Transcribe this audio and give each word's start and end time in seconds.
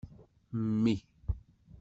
Mmi. 0.69 0.95